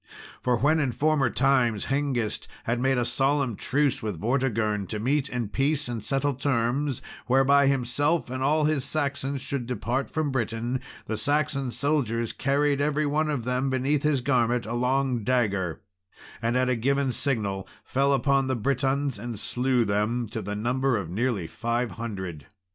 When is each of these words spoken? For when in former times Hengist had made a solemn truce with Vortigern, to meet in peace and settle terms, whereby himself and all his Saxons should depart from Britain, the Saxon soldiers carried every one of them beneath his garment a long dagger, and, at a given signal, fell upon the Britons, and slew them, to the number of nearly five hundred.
For 0.41 0.57
when 0.57 0.79
in 0.79 0.91
former 0.93 1.29
times 1.29 1.85
Hengist 1.85 2.47
had 2.63 2.79
made 2.79 2.97
a 2.97 3.05
solemn 3.05 3.55
truce 3.55 4.01
with 4.01 4.19
Vortigern, 4.19 4.87
to 4.87 4.99
meet 4.99 5.29
in 5.29 5.47
peace 5.49 5.87
and 5.87 6.03
settle 6.03 6.33
terms, 6.33 7.03
whereby 7.27 7.67
himself 7.67 8.31
and 8.31 8.41
all 8.41 8.63
his 8.63 8.83
Saxons 8.83 9.41
should 9.41 9.67
depart 9.67 10.09
from 10.09 10.31
Britain, 10.31 10.81
the 11.05 11.17
Saxon 11.17 11.69
soldiers 11.69 12.33
carried 12.33 12.81
every 12.81 13.05
one 13.05 13.29
of 13.29 13.43
them 13.43 13.69
beneath 13.69 14.01
his 14.01 14.21
garment 14.21 14.65
a 14.65 14.73
long 14.73 15.23
dagger, 15.23 15.81
and, 16.41 16.57
at 16.57 16.67
a 16.67 16.75
given 16.75 17.11
signal, 17.11 17.67
fell 17.83 18.11
upon 18.11 18.47
the 18.47 18.55
Britons, 18.55 19.19
and 19.19 19.39
slew 19.39 19.85
them, 19.85 20.27
to 20.29 20.41
the 20.41 20.55
number 20.55 20.97
of 20.97 21.11
nearly 21.11 21.45
five 21.45 21.91
hundred. 21.91 22.47